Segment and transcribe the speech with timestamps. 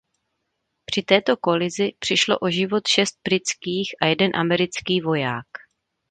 [0.85, 5.45] Při této kolizi přišlo o život šest britských a jeden americký voják.